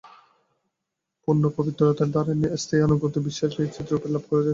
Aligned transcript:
পূর্ণ 1.23 1.43
পবিত্রতা 1.57 2.05
দ্বারাই 2.13 2.37
স্থায়ী 2.61 2.85
আনুগত্য 2.87 3.15
ও 3.19 3.25
বিশ্বাস 3.27 3.51
নিশ্চিতরূপে 3.59 4.07
লাভ 4.13 4.23
করা 4.29 4.41
যায়। 4.41 4.49